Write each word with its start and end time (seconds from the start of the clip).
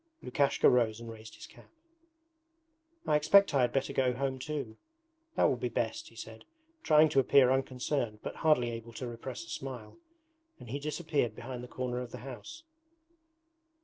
Lukashka 0.23 0.67
rose 0.67 0.99
and 0.99 1.11
raised 1.11 1.35
his 1.35 1.45
cap. 1.45 1.69
'I 3.05 3.15
expect 3.15 3.53
I 3.53 3.61
had 3.61 3.71
better 3.71 3.93
go 3.93 4.13
home 4.13 4.39
too, 4.39 4.77
that 5.35 5.43
will 5.43 5.57
be 5.57 5.69
best,' 5.69 6.07
he 6.07 6.15
said, 6.15 6.43
trying 6.81 7.07
to 7.09 7.19
appear 7.19 7.51
unconcerned 7.51 8.17
but 8.23 8.37
hardly 8.37 8.71
able 8.71 8.93
to 8.93 9.05
repress 9.05 9.45
a 9.45 9.49
smile, 9.49 9.97
and 10.59 10.71
he 10.71 10.79
disappeared 10.79 11.35
behind 11.35 11.63
the 11.63 11.67
corner 11.67 11.99
of 12.01 12.09
the 12.09 12.17
house. 12.25 12.63